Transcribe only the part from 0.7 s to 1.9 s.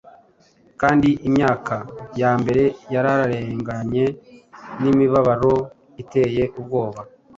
Kandi Imyaka